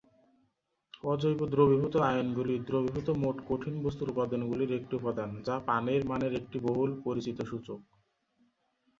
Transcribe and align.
অজৈব 1.03 1.39
দ্রবীভূত 1.51 1.93
আয়নগুলি 2.09 2.55
দ্রবীভূত 2.59 3.07
মোট 3.21 3.37
কঠিন 3.47 3.75
বস্তুর 3.83 4.07
উপাদানগুলির 4.09 4.71
একটি 4.73 4.93
উপাদান, 4.95 5.29
যা 5.47 5.55
পানির 5.67 6.01
মানের 6.05 6.33
একটি 6.33 6.57
বহুল 6.59 6.89
পরিচিত 7.05 7.37
সূচক। 7.41 7.79